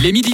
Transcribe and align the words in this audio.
Les 0.00 0.12
midi. 0.12 0.32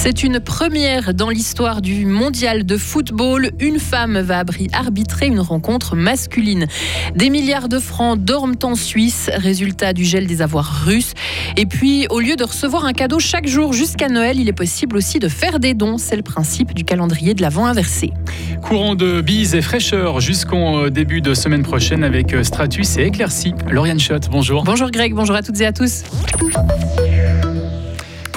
C'est 0.00 0.22
une 0.22 0.38
première 0.38 1.12
dans 1.12 1.28
l'histoire 1.28 1.82
du 1.82 2.06
mondial 2.06 2.64
de 2.64 2.76
football. 2.76 3.50
Une 3.58 3.80
femme 3.80 4.20
va 4.20 4.44
arbitrer 4.72 5.26
une 5.26 5.40
rencontre 5.40 5.96
masculine. 5.96 6.68
Des 7.16 7.30
milliards 7.30 7.68
de 7.68 7.80
francs 7.80 8.16
dorment 8.16 8.54
en 8.62 8.76
Suisse, 8.76 9.28
résultat 9.34 9.92
du 9.92 10.04
gel 10.04 10.28
des 10.28 10.40
avoirs 10.40 10.84
russes. 10.86 11.14
Et 11.56 11.66
puis, 11.66 12.06
au 12.10 12.20
lieu 12.20 12.36
de 12.36 12.44
recevoir 12.44 12.84
un 12.84 12.92
cadeau 12.92 13.18
chaque 13.18 13.48
jour 13.48 13.72
jusqu'à 13.72 14.08
Noël, 14.08 14.38
il 14.38 14.48
est 14.48 14.52
possible 14.52 14.96
aussi 14.96 15.18
de 15.18 15.28
faire 15.28 15.58
des 15.58 15.74
dons. 15.74 15.98
C'est 15.98 16.16
le 16.16 16.22
principe 16.22 16.74
du 16.74 16.84
calendrier 16.84 17.34
de 17.34 17.42
l'avant 17.42 17.66
inversé. 17.66 18.12
Courant 18.62 18.94
de 18.94 19.20
bise 19.20 19.56
et 19.56 19.62
fraîcheur 19.62 20.20
jusqu'en 20.20 20.78
euh, 20.78 20.90
début 20.90 21.20
de 21.20 21.34
semaine 21.34 21.64
prochaine 21.64 22.04
avec 22.04 22.32
euh, 22.34 22.44
Stratus 22.44 22.98
et 22.98 23.06
Éclaircie. 23.06 23.52
Lauriane 23.68 23.98
Schott, 23.98 24.28
bonjour. 24.30 24.62
Bonjour 24.62 24.92
Greg, 24.92 25.12
bonjour 25.12 25.34
à 25.34 25.42
toutes 25.42 25.60
et 25.60 25.66
à 25.66 25.72
tous. 25.72 26.04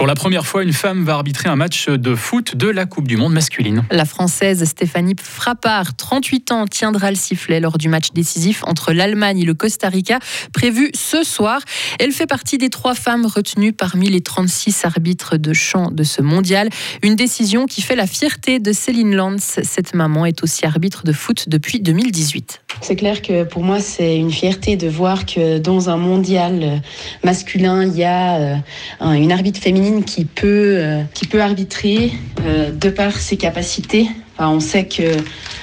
Pour 0.02 0.08
la 0.08 0.16
première 0.16 0.48
fois, 0.48 0.64
une 0.64 0.74
femme 0.74 1.04
va 1.04 1.14
arbitrer 1.14 1.48
un 1.48 1.56
match 1.56 1.88
de 1.88 2.16
foot 2.16 2.56
de 2.56 2.68
la 2.68 2.88
Coupe 2.88 3.08
du 3.08 3.18
Monde 3.18 3.34
masculine. 3.34 3.84
La 3.92 4.06
Française 4.06 4.64
Stéphanie 4.64 5.14
Frappard, 5.22 5.96
38 5.96 6.52
ans, 6.52 6.66
tiendra 6.66 7.12
le 7.12 7.16
sifflet 7.16 7.60
lors 7.60 7.78
du 7.78 7.88
match 7.88 8.08
décisif 8.12 8.64
entre 8.66 8.94
l'Allemagne 8.94 9.42
et 9.42 9.46
le 9.46 9.54
Costa 9.54 9.90
Rica, 9.90 10.18
prévu 10.54 10.90
ce 10.96 11.22
soir. 11.22 11.62
Elle 12.00 12.14
fait 12.14 12.26
partie 12.26 12.58
des 12.58 12.72
trois 12.72 12.96
femmes 12.96 13.28
retenues 13.28 13.74
parmi 13.74 14.10
les 14.10 14.22
36 14.22 14.86
arbitres 14.86 15.38
de 15.38 15.54
champ 15.54 15.92
de 15.92 16.02
ce 16.02 16.24
mondial. 16.24 16.70
Une 17.04 17.16
décision 17.16 17.68
qui 17.68 17.84
fait 17.84 17.96
la 17.96 18.08
fierté 18.08 18.58
de 18.58 18.74
Céline 18.74 19.16
Lantz. 19.16 19.60
Cette 19.62 19.94
maman 19.94 20.26
est 20.26 20.42
aussi 20.42 20.66
arbitre 20.66 21.04
de 21.04 21.14
foot 21.14 21.48
depuis 21.48 21.80
2018. 21.80 22.64
C'est 22.82 22.96
clair 22.96 23.22
que 23.22 23.44
pour 23.44 23.62
moi, 23.62 23.80
c'est 23.80 24.18
une 24.18 24.32
fierté 24.32 24.78
de 24.78 24.88
voir 24.88 25.28
que 25.28 25.60
dans 25.60 25.92
un 25.92 25.98
mondial 25.98 26.82
masculin, 27.24 27.84
il 27.84 27.96
y 27.96 28.04
a 28.04 28.38
euh, 28.40 29.12
une 29.12 29.32
arbitre 29.32 29.60
féminine 29.60 29.91
qui 30.00 30.24
peut, 30.24 30.76
euh, 30.78 31.04
qui 31.14 31.28
peut 31.28 31.42
arbitrer 31.42 32.12
euh, 32.46 32.72
de 32.72 32.90
par 32.90 33.18
ses 33.18 33.36
capacités. 33.36 34.08
on 34.40 34.62
sait 34.62 34.86
que 34.86 35.04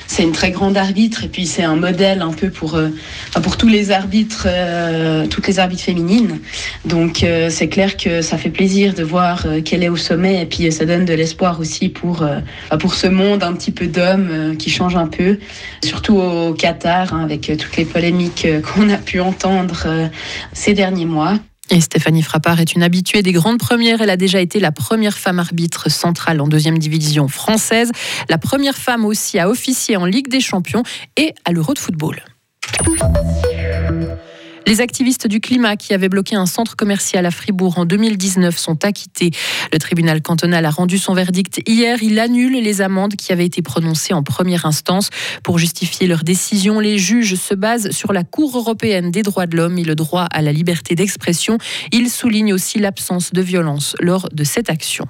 c'est 0.07 0.23
une 0.23 0.33
très 0.33 0.51
grande 0.51 0.77
arbitre 0.77 1.25
et 1.25 1.29
puis 1.29 1.47
c'est 1.47 1.65
un 1.65 1.77
modèle 1.77 2.21
un 2.23 2.33
peu 2.33 2.51
pour, 2.51 2.77
euh, 2.77 2.91
pour 3.43 3.57
tous 3.57 3.69
les 3.69 3.91
arbitres, 3.91 4.47
toutes 5.31 5.47
les 5.49 5.59
arbitres 5.59 5.83
féminines. 5.83 6.39
Donc 6.85 7.25
c'est 7.49 7.69
clair 7.69 7.97
que 7.97 8.23
ça 8.23 8.39
fait 8.39 8.51
plaisir 8.51 8.95
de 8.95 9.03
voir 9.03 9.47
qu'elle 9.65 9.83
est 9.83 9.89
au 9.89 9.97
sommet 9.97 10.43
et 10.43 10.47
puis 10.47 10.71
ça 10.71 10.85
donne 10.85 11.05
de 11.05 11.15
l'espoir 11.15 11.61
aussi 11.61 11.89
pour, 11.89 12.27
pour 12.79 12.95
ce 12.95 13.07
monde 13.07 13.43
un 13.43 13.53
petit 13.53 13.73
peu 13.73 13.87
d'hommes 13.87 14.57
qui 14.59 14.71
change 14.71 14.97
un 14.97 15.09
peu, 15.09 15.39
surtout 15.85 16.19
au 16.19 16.55
Qatar 16.55 17.13
hein, 17.13 17.25
avec 17.25 17.53
toutes 17.59 17.77
les 17.77 17.85
polémiques 17.85 18.47
qu'on 18.63 18.89
a 18.89 18.97
pu 18.97 19.21
entendre 19.21 20.09
ces 20.53 20.73
derniers 20.73 21.07
mois. 21.07 21.35
Et 21.71 21.81
Stéphanie 21.81 22.23
Frappard 22.23 22.61
est 22.61 22.75
une 22.75 22.83
habituée 22.83 23.23
des 23.23 23.33
grandes 23.33 23.59
premières. 23.59 24.01
Elle 24.01 24.11
a 24.11 24.17
déjà 24.17 24.41
été 24.41 24.59
la 24.59 24.73
première 24.73 25.19
femme 25.19 25.39
arbitre 25.39 25.91
centrale 25.91 26.41
en 26.41 26.49
deuxième 26.49 26.79
division 26.79 27.29
française, 27.29 27.91
la 28.29 28.39
première 28.39 28.77
femme 28.77 29.05
aussi 29.05 29.39
à 29.39 29.49
officier 29.49 29.97
en 29.97 30.05
Ligue 30.05 30.29
des 30.29 30.41
Champions 30.41 30.83
et 31.17 31.35
à 31.45 31.53
l'Euro 31.53 31.75
de 31.75 31.79
football. 31.79 32.23
Les 34.69 34.83
activistes 34.83 35.27
du 35.27 35.41
climat 35.41 35.77
qui 35.77 35.95
avaient 35.95 36.11
bloqué 36.11 36.37
un 36.37 36.45
centre 36.45 36.77
commercial 36.77 37.25
à 37.25 37.31
Fribourg 37.31 37.79
en 37.79 37.87
2019 37.87 38.59
sont 38.59 38.85
acquittés. 38.85 39.31
Le 39.73 39.79
tribunal 39.79 40.21
cantonal 40.21 40.67
a 40.67 40.71
rendu 40.71 40.99
son 40.99 41.15
verdict 41.15 41.63
hier. 41.67 42.03
Il 42.03 42.19
annule 42.19 42.63
les 42.63 42.83
amendes 42.83 43.17
qui 43.17 43.33
avaient 43.33 43.47
été 43.47 43.63
prononcées 43.63 44.13
en 44.13 44.23
première 44.23 44.67
instance. 44.67 45.09
Pour 45.43 45.59
justifier 45.59 46.07
leur 46.07 46.23
décision, 46.23 46.81
les 46.81 46.99
juges 46.99 47.37
se 47.37 47.55
basent 47.55 47.93
sur 47.93 48.13
la 48.13 48.25
Cour 48.25 48.59
européenne 48.59 49.11
des 49.11 49.23
droits 49.23 49.47
de 49.47 49.57
l'homme 49.57 49.79
et 49.79 49.85
le 49.85 49.95
droit 49.95 50.25
à 50.25 50.43
la 50.43 50.53
liberté 50.53 50.95
d'expression. 50.95 51.57
Ils 51.91 52.11
soulignent 52.11 52.53
aussi 52.53 52.79
l'absence 52.79 53.33
de 53.33 53.41
violence 53.41 53.97
lors 54.01 54.29
de 54.31 54.45
cette 54.45 54.69
action. 54.69 55.07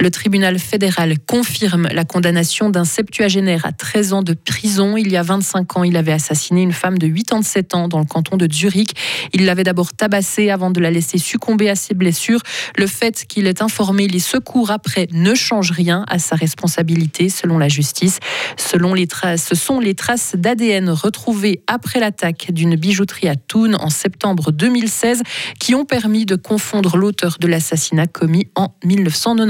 Le 0.00 0.10
tribunal 0.10 0.58
fédéral 0.58 1.18
confirme 1.26 1.88
la 1.92 2.04
condamnation 2.04 2.70
d'un 2.70 2.84
septuagénaire 2.84 3.66
à 3.66 3.72
13 3.72 4.12
ans 4.12 4.22
de 4.22 4.34
prison. 4.34 4.96
Il 4.96 5.10
y 5.10 5.16
a 5.16 5.22
25 5.22 5.76
ans, 5.76 5.84
il 5.84 5.96
avait 5.96 6.12
assassiné 6.12 6.62
une 6.62 6.72
femme 6.72 6.98
de 6.98 7.06
87 7.06 7.74
ans 7.74 7.88
dans 7.88 7.98
le 7.98 8.04
canton 8.04 8.36
de 8.36 8.50
Zurich. 8.50 8.94
Il 9.32 9.44
l'avait 9.44 9.64
d'abord 9.64 9.92
tabassée 9.92 10.50
avant 10.50 10.70
de 10.70 10.80
la 10.80 10.90
laisser 10.90 11.18
succomber 11.18 11.68
à 11.68 11.74
ses 11.74 11.94
blessures. 11.94 12.40
Le 12.76 12.86
fait 12.86 13.24
qu'il 13.28 13.46
ait 13.46 13.62
informé 13.62 14.08
les 14.08 14.18
secours 14.18 14.70
après 14.70 15.08
ne 15.12 15.34
change 15.34 15.70
rien 15.70 16.04
à 16.08 16.18
sa 16.18 16.36
responsabilité, 16.36 17.28
selon 17.28 17.58
la 17.58 17.68
justice. 17.68 18.18
Selon 18.56 18.94
les 18.94 19.06
traces, 19.06 19.46
ce 19.46 19.54
sont 19.54 19.80
les 19.80 19.94
traces 19.94 20.34
d'ADN 20.36 20.90
retrouvées 20.90 21.62
après 21.66 22.00
l'attaque 22.00 22.50
d'une 22.50 22.76
bijouterie 22.76 23.28
à 23.28 23.36
Thun 23.36 23.74
en 23.74 23.90
septembre 23.90 24.52
2016 24.52 25.22
qui 25.58 25.74
ont 25.74 25.84
permis 25.84 26.26
de 26.26 26.36
confondre 26.36 26.96
l'auteur 26.96 27.36
de 27.40 27.46
l'assassinat 27.46 28.06
commis 28.06 28.48
en 28.54 28.74
1990. 28.84 29.41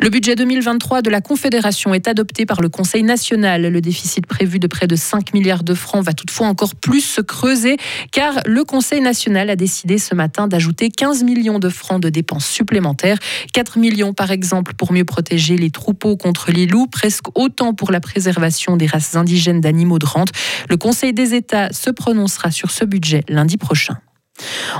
Le 0.00 0.10
budget 0.10 0.36
2023 0.36 1.02
de 1.02 1.10
la 1.10 1.20
Confédération 1.20 1.94
est 1.94 2.06
adopté 2.06 2.46
par 2.46 2.60
le 2.60 2.68
Conseil 2.68 3.02
national. 3.02 3.62
Le 3.62 3.80
déficit 3.80 4.26
prévu 4.26 4.58
de 4.58 4.66
près 4.66 4.86
de 4.86 4.96
5 4.96 5.32
milliards 5.32 5.64
de 5.64 5.74
francs 5.74 6.04
va 6.04 6.12
toutefois 6.12 6.46
encore 6.46 6.74
plus 6.74 7.00
se 7.00 7.20
creuser 7.20 7.76
car 8.12 8.34
le 8.46 8.64
Conseil 8.64 9.00
national 9.00 9.50
a 9.50 9.56
décidé 9.56 9.98
ce 9.98 10.14
matin 10.14 10.46
d'ajouter 10.46 10.90
15 10.90 11.24
millions 11.24 11.58
de 11.58 11.68
francs 11.68 12.00
de 12.00 12.10
dépenses 12.10 12.46
supplémentaires. 12.46 13.18
4 13.52 13.78
millions 13.78 14.12
par 14.12 14.30
exemple 14.30 14.74
pour 14.74 14.92
mieux 14.92 15.04
protéger 15.04 15.56
les 15.56 15.70
troupeaux 15.70 16.16
contre 16.16 16.52
les 16.52 16.66
loups, 16.66 16.86
presque 16.86 17.36
autant 17.36 17.74
pour 17.74 17.90
la 17.90 18.00
préservation 18.00 18.76
des 18.76 18.86
races 18.86 19.16
indigènes 19.16 19.60
d'animaux 19.60 19.98
de 19.98 20.06
rente. 20.06 20.30
Le 20.68 20.76
Conseil 20.76 21.12
des 21.12 21.34
États 21.34 21.72
se 21.72 21.90
prononcera 21.90 22.50
sur 22.50 22.70
ce 22.70 22.84
budget 22.84 23.24
lundi 23.28 23.56
prochain. 23.56 23.98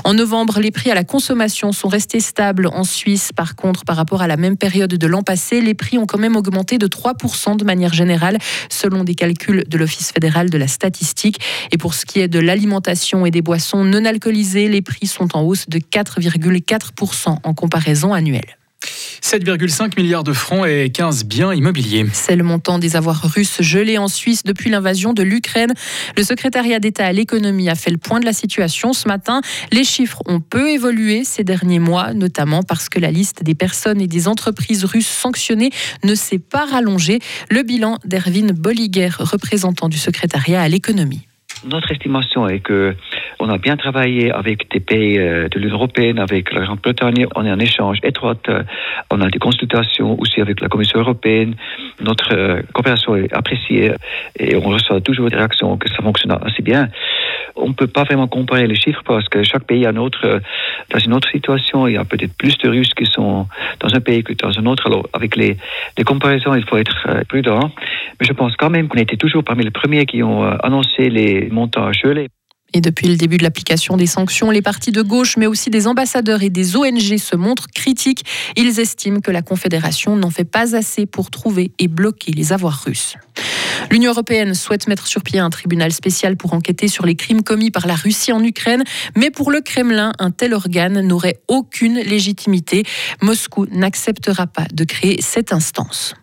En 0.05 0.15
novembre, 0.15 0.61
les 0.61 0.71
prix 0.71 0.91
à 0.91 0.95
la 0.95 1.05
consommation 1.05 1.73
sont 1.73 1.89
restés 1.89 2.21
stables 2.21 2.67
en 2.69 2.85
Suisse. 2.85 3.31
Par 3.35 3.57
contre, 3.57 3.85
par 3.85 3.97
rapport 3.97 4.23
à 4.23 4.27
la 4.27 4.37
même 4.37 4.57
période 4.57 4.95
de 4.95 5.07
l'an 5.07 5.23
passé, 5.23 5.61
les 5.61 5.75
prix 5.75 5.99
ont 5.99 6.07
quand 6.07 6.19
même 6.19 6.37
augmenté 6.37 6.79
de 6.79 6.87
3% 6.87 7.57
de 7.57 7.65
manière 7.65 7.93
générale, 7.93 8.39
selon 8.71 9.05
des 9.05 9.15
calculs 9.15 9.65
de 9.69 9.79
l'Office 9.79 10.13
fédéral 10.13 10.51
de 10.51 10.59
la 10.59 10.69
statistique. 10.69 11.41
Et 11.73 11.79
pour 11.79 11.95
ce 11.95 12.07
qui 12.07 12.21
est 12.21 12.29
de 12.29 12.39
l'alimentation 12.39 13.27
et 13.27 13.31
des 13.31 13.43
boissons 13.43 13.85
non 13.85 14.05
alcoolisées, 14.05 14.69
les 14.69 14.83
prix 14.83 15.07
sont 15.07 15.37
en 15.37 15.43
hausse 15.43 15.69
de 15.69 15.79
4,4% 15.79 17.39
en 17.43 17.55
comparaison 17.55 18.13
annuelle. 18.13 18.59
7,5 19.29 20.01
milliards 20.01 20.25
de 20.25 20.33
francs 20.33 20.67
et 20.67 20.91
15 20.91 21.25
biens 21.25 21.53
immobiliers. 21.53 22.07
C'est 22.13 22.37
le 22.37 22.45
montant 22.45 22.79
des 22.79 22.97
avoirs 22.97 23.21
russes 23.23 23.61
gelés 23.61 23.99
en 23.99 24.09
Suisse 24.09 24.43
depuis 24.43 24.71
l'invasion 24.71 25.13
de 25.13 25.23
l'Ukraine. 25.23 25.75
Le 26.17 26.23
secrétariat 26.23 26.79
d'État 26.79 27.05
à 27.05 27.13
l'économie 27.13 27.69
a 27.69 27.75
fait 27.75 27.91
le 27.91 27.99
point 27.99 28.21
de 28.21 28.25
la 28.25 28.33
situation 28.33 28.93
ce 28.93 29.07
matin. 29.09 29.41
Les 29.73 29.85
chiffres 29.85 30.23
ont 30.27 30.41
peu 30.41 30.71
évolué 30.71 31.25
ces 31.25 31.45
derniers 31.45 31.79
mois, 31.79 32.15
notamment 32.15 32.63
parce 32.63 32.89
que 32.89 32.99
la 32.99 33.11
liste 33.11 33.43
des 33.43 33.55
personnes 33.55 34.01
et 34.01 34.07
des 34.07 34.29
entreprises 34.29 34.85
russes 34.85 35.07
sanctionnées 35.07 35.71
ne 36.05 36.15
s'est 36.15 36.39
pas 36.39 36.65
rallongée. 36.65 37.19
Le 37.51 37.63
bilan 37.63 37.99
d'Erwin 38.05 38.53
Bolliger, 38.53 39.11
représentant 39.19 39.89
du 39.89 39.99
secrétariat 39.99 40.63
à 40.63 40.69
l'économie. 40.69 41.29
Notre 41.65 41.91
estimation 41.91 42.49
est 42.49 42.61
que 42.61 42.95
on 43.41 43.49
a 43.49 43.59
bien 43.59 43.77
travaillé 43.77 44.31
avec 44.31 44.71
des 44.71 44.81
pays 44.81 45.19
euh, 45.19 45.49
de 45.49 45.59
l'Union 45.59 45.75
européenne, 45.75 46.19
avec 46.19 46.53
la 46.53 46.63
Grande-Bretagne. 46.63 47.27
On 47.37 47.45
est 47.45 47.53
en 47.53 47.59
échange 47.59 47.99
étroit. 48.03 48.37
Euh, 48.49 48.63
on 49.11 49.21
a 49.21 49.29
des 49.31 49.39
consultations 49.39 50.19
aussi 50.21 50.41
avec 50.41 50.61
la 50.61 50.69
Commission 50.69 51.01
européenne. 51.01 51.55
Notre 52.01 52.35
euh, 52.35 52.63
coopération 52.73 53.17
est 53.17 53.33
appréciée 53.33 53.93
et 54.39 54.57
on 54.57 54.69
reçoit 54.69 55.01
toujours 55.01 55.31
des 55.31 55.37
réactions 55.37 55.77
que 55.77 55.89
ça 55.89 56.03
fonctionne 56.03 56.33
assez 56.43 56.63
bien 56.63 56.89
on 57.59 57.69
ne 57.69 57.73
peut 57.73 57.87
pas 57.87 58.05
vraiment 58.05 58.29
comparer 58.29 58.67
les 58.67 58.75
chiffres 58.75 59.03
parce 59.05 59.29
que 59.29 59.43
chaque 59.43 59.65
pays 59.65 59.87
a 59.87 59.93
notre, 59.93 60.25
euh, 60.27 60.41
dans 60.91 60.99
une 60.99 61.13
autre 61.13 61.29
situation. 61.31 61.87
Il 61.87 61.95
y 61.95 61.97
a 61.97 62.05
peut-être 62.05 62.35
plus 62.37 62.57
de 62.59 62.69
Russes 62.69 62.95
qui 62.95 63.07
sont 63.07 63.47
dans 63.81 63.95
un 63.95 64.01
pays 64.01 64.23
que 64.23 64.33
dans 64.35 64.59
un 64.59 64.67
autre. 64.67 64.87
Alors, 64.87 65.09
avec 65.13 65.37
les, 65.37 65.57
les 65.97 66.05
comparaisons, 66.05 66.55
il 66.55 66.65
faut 66.65 66.77
être 66.77 67.25
prudent. 67.29 67.71
Mais 68.21 68.27
je 68.27 68.33
pense 68.33 68.57
quand 68.57 68.71
même 68.71 68.89
qu'on 68.89 68.99
était 68.99 69.17
toujours 69.17 69.45
parmi 69.45 69.65
les 69.65 69.71
premiers 69.71 70.07
qui 70.07 70.23
ont 70.23 70.45
annoncé 70.45 71.11
les 71.11 71.49
montants 71.51 71.93
gelés. 71.93 72.29
Et 72.75 72.81
depuis 72.81 73.09
le 73.09 73.17
début 73.17 73.39
de 73.39 73.43
l'application 73.43 73.97
des 73.97 74.07
sanctions, 74.07 74.51
les 74.51 74.63
partis 74.63 74.93
de 74.93 75.03
gauche, 75.03 75.37
mais 75.37 75.47
aussi 75.47 75.71
des 75.71 75.87
ambassadeurs 75.87 76.43
et 76.43 76.51
des 76.51 76.77
ONG 76.77 77.17
se 77.17 77.35
montrent 77.35 77.69
critiques. 77.69 78.25
Ils 78.57 78.79
estiment 78.79 79.21
que 79.21 79.31
la 79.31 79.43
Confédération 79.43 80.17
n'en 80.17 80.31
fait 80.31 80.45
pas 80.45 80.77
assez 80.77 81.07
pour 81.07 81.31
trouver 81.31 81.73
et 81.79 81.89
bloquer 81.89 82.33
les 82.33 82.53
avoirs 82.53 82.83
russes. 82.85 83.15
L'Union 83.91 84.13
européenne 84.13 84.55
souhaite 84.55 84.89
mettre 84.89 85.07
sur 85.07 85.23
pied 85.23 85.39
un 85.39 85.51
tribunal 85.51 85.93
spécial 85.93 86.37
pour 86.37 86.53
enquêter 86.53 86.89
sur 86.89 87.07
les 87.07 87.15
crimes 87.15 87.43
commis 87.43 87.71
par 87.71 87.87
la 87.87 87.95
Russie 87.95 88.33
en 88.33 88.43
Ukraine, 88.43 88.85
mais 89.17 89.31
pour 89.31 89.51
le 89.51 89.61
Kremlin, 89.61 90.13
un 90.19 90.31
tel 90.31 90.55
organe 90.55 91.01
n'aurait 91.01 91.41
aucune 91.49 91.99
légitimité. 91.99 92.85
Moscou 93.23 93.67
n'acceptera 93.71 94.47
pas 94.47 94.67
de 94.73 94.85
créer 94.85 95.21
cette 95.23 95.53
instance. 95.53 96.15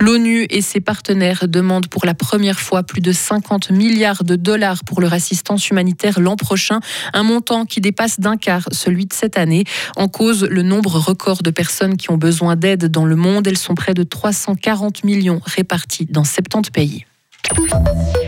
L'ONU 0.00 0.46
et 0.50 0.60
ses 0.60 0.80
partenaires 0.80 1.48
demandent 1.48 1.88
pour 1.88 2.04
la 2.04 2.14
première 2.14 2.60
fois 2.60 2.82
plus 2.82 3.00
de 3.00 3.12
50 3.12 3.70
milliards 3.70 4.24
de 4.24 4.36
dollars 4.36 4.84
pour 4.84 5.00
leur 5.00 5.12
assistance 5.12 5.68
humanitaire 5.70 6.20
l'an 6.20 6.36
prochain, 6.36 6.80
un 7.12 7.22
montant 7.22 7.64
qui 7.64 7.80
dépasse 7.80 8.20
d'un 8.20 8.36
quart 8.36 8.68
celui 8.72 9.06
de 9.06 9.12
cette 9.12 9.38
année. 9.38 9.64
En 9.96 10.08
cause, 10.08 10.44
le 10.44 10.62
nombre 10.62 10.96
record 10.98 11.42
de 11.42 11.50
personnes 11.50 11.96
qui 11.96 12.10
ont 12.10 12.16
besoin 12.16 12.56
d'aide 12.56 12.86
dans 12.86 13.04
le 13.04 13.16
monde. 13.16 13.46
Elles 13.46 13.58
sont 13.58 13.74
près 13.74 13.94
de 13.94 14.02
340 14.02 15.04
millions 15.04 15.40
réparties 15.44 16.06
dans 16.06 16.24
70 16.24 16.70
pays. 16.70 16.95
Thank 17.44 18.16
you. 18.16 18.25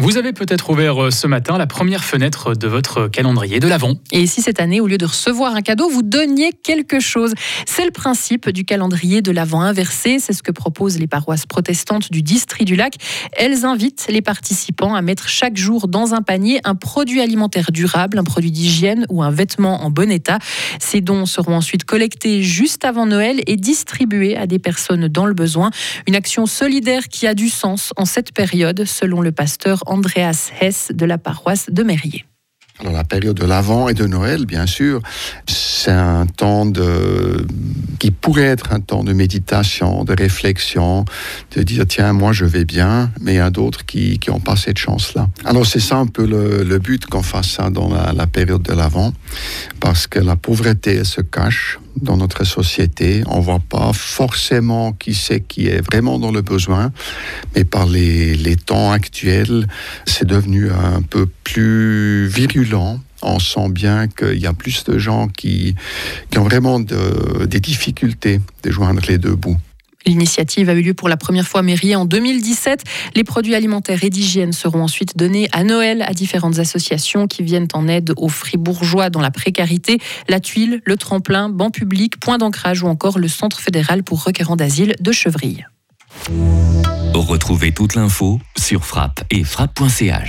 Vous 0.00 0.16
avez 0.16 0.32
peut-être 0.32 0.70
ouvert 0.70 1.04
euh, 1.04 1.10
ce 1.10 1.26
matin 1.26 1.56
la 1.56 1.66
première 1.66 2.04
fenêtre 2.04 2.54
de 2.54 2.66
votre 2.66 3.08
calendrier 3.08 3.60
de 3.60 3.68
l'Avent. 3.68 3.94
Et 4.12 4.26
si 4.26 4.42
cette 4.42 4.60
année, 4.60 4.80
au 4.80 4.86
lieu 4.86 4.98
de 4.98 5.06
recevoir 5.06 5.54
un 5.54 5.62
cadeau, 5.62 5.88
vous 5.88 6.02
donniez 6.02 6.50
quelque 6.52 7.00
chose? 7.00 7.32
C'est 7.64 7.84
le 7.84 7.90
principe 7.90 8.50
du 8.50 8.64
calendrier 8.64 9.22
de 9.22 9.30
l'Avent 9.30 9.62
inversé. 9.62 10.18
C'est 10.18 10.32
ce 10.32 10.42
que 10.42 10.50
proposent 10.52 10.98
les 10.98 11.06
paroisses 11.06 11.46
protestantes 11.46 12.10
du 12.10 12.22
district 12.22 12.66
du 12.66 12.76
lac. 12.76 12.96
Elles 13.32 13.64
invitent 13.64 14.06
les 14.08 14.20
participants 14.20 14.94
à 14.94 15.00
mettre 15.00 15.28
chaque 15.28 15.56
jour 15.56 15.88
dans 15.88 16.12
un 16.12 16.22
panier 16.22 16.60
un 16.64 16.74
produit 16.74 17.20
alimentaire 17.20 17.70
durable, 17.72 18.18
un 18.18 18.24
produit 18.24 18.50
d'hygiène 18.50 19.06
ou 19.08 19.22
un 19.22 19.30
vêtement 19.30 19.84
en 19.84 19.90
bon 19.90 20.10
état. 20.10 20.38
Ces 20.80 21.00
dons 21.00 21.26
seront 21.26 21.56
ensuite 21.56 21.84
collectés 21.84 22.42
juste 22.42 22.84
avant 22.84 23.06
Noël 23.06 23.40
et 23.46 23.56
distribués 23.56 24.36
à 24.36 24.46
des 24.46 24.58
personnes 24.58 25.08
dans 25.08 25.26
le 25.26 25.34
besoin. 25.34 25.70
Une 26.06 26.14
action 26.14 26.46
solidaire 26.46 27.08
qui 27.08 27.26
a 27.26 27.34
du 27.34 27.48
sens 27.48 27.92
en 27.96 28.04
cette 28.04 28.32
période, 28.32 28.84
selon 28.84 29.20
le 29.20 29.32
pasteur 29.32 29.53
Andreas 29.86 30.50
Hess 30.60 30.92
de 30.94 31.06
la 31.06 31.18
paroisse 31.18 31.70
de 31.70 31.82
Mérier. 31.82 32.24
Alors 32.80 32.92
la 32.92 33.04
période 33.04 33.36
de 33.36 33.44
l'Avent 33.44 33.88
et 33.88 33.94
de 33.94 34.04
Noël, 34.04 34.46
bien 34.46 34.66
sûr, 34.66 35.00
c'est 35.46 35.92
un 35.92 36.26
temps 36.26 36.66
qui 38.00 38.10
pourrait 38.10 38.42
être 38.42 38.72
un 38.72 38.80
temps 38.80 39.04
de 39.04 39.12
méditation, 39.12 40.02
de 40.02 40.12
réflexion, 40.12 41.04
de 41.54 41.62
dire 41.62 41.86
tiens, 41.86 42.12
moi 42.12 42.32
je 42.32 42.44
vais 42.44 42.64
bien, 42.64 43.12
mais 43.20 43.34
il 43.34 43.36
y 43.36 43.40
a 43.40 43.50
d'autres 43.50 43.86
qui 43.86 44.18
n'ont 44.26 44.40
pas 44.40 44.56
cette 44.56 44.78
chance-là. 44.78 45.28
Alors 45.44 45.66
c'est 45.66 45.78
ça 45.78 45.98
un 45.98 46.06
peu 46.06 46.26
le, 46.26 46.78
but 46.78 47.06
qu'on 47.06 47.22
fasse 47.22 47.50
ça 47.50 47.70
dans 47.70 47.88
la, 47.88 48.12
la 48.12 48.26
période 48.26 48.62
de 48.62 48.72
l'Avent, 48.72 49.12
parce 49.78 50.08
que 50.08 50.18
la 50.18 50.34
pauvreté 50.34 50.96
elle 50.96 51.06
se 51.06 51.20
cache 51.20 51.78
dans 52.00 52.16
notre 52.16 52.44
société. 52.44 53.22
On 53.26 53.38
ne 53.38 53.42
voit 53.42 53.60
pas 53.60 53.92
forcément 53.92 54.92
qui 54.92 55.14
c'est 55.14 55.40
qui 55.40 55.68
est 55.68 55.80
vraiment 55.80 56.18
dans 56.18 56.32
le 56.32 56.42
besoin, 56.42 56.92
mais 57.54 57.64
par 57.64 57.86
les, 57.86 58.34
les 58.36 58.56
temps 58.56 58.92
actuels, 58.92 59.66
c'est 60.06 60.26
devenu 60.26 60.70
un 60.70 61.02
peu 61.02 61.26
plus 61.44 62.26
virulent 62.26 63.00
on 63.24 63.38
sent 63.38 63.70
bien 63.70 64.06
qu'il 64.06 64.38
y 64.38 64.46
a 64.46 64.52
plus 64.52 64.84
de 64.84 64.98
gens 64.98 65.28
qui, 65.28 65.74
qui 66.30 66.38
ont 66.38 66.44
vraiment 66.44 66.78
de, 66.78 67.46
des 67.46 67.60
difficultés 67.60 68.40
de 68.62 68.70
joindre 68.70 69.02
les 69.08 69.18
deux 69.18 69.34
bouts. 69.34 69.56
L'initiative 70.06 70.68
a 70.68 70.74
eu 70.74 70.82
lieu 70.82 70.94
pour 70.94 71.08
la 71.08 71.16
première 71.16 71.46
fois 71.46 71.62
mairie 71.62 71.96
en 71.96 72.04
2017. 72.04 72.84
Les 73.14 73.24
produits 73.24 73.54
alimentaires 73.54 74.04
et 74.04 74.10
d'hygiène 74.10 74.52
seront 74.52 74.82
ensuite 74.82 75.16
donnés 75.16 75.48
à 75.52 75.64
Noël 75.64 76.02
à 76.02 76.12
différentes 76.12 76.58
associations 76.58 77.26
qui 77.26 77.42
viennent 77.42 77.68
en 77.72 77.88
aide 77.88 78.12
aux 78.16 78.28
fribourgeois 78.28 79.10
dans 79.10 79.20
la 79.20 79.30
précarité, 79.30 79.98
la 80.28 80.40
tuile, 80.40 80.82
le 80.84 80.96
tremplin, 80.96 81.48
banc 81.48 81.70
public, 81.70 82.18
point 82.20 82.38
d'ancrage 82.38 82.82
ou 82.82 82.86
encore 82.86 83.18
le 83.18 83.28
Centre 83.28 83.60
fédéral 83.60 84.02
pour 84.02 84.22
requérants 84.22 84.56
d'asile 84.56 84.94
de 85.00 85.12
Chevrille. 85.12 85.66
Retrouvez 87.14 87.72
toute 87.72 87.94
l'info 87.94 88.40
sur 88.56 88.84
frappe 88.84 89.24
et 89.30 89.44
frappe.ch. 89.44 90.22